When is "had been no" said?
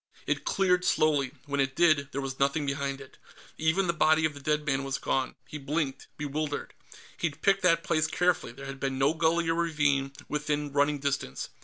8.65-9.13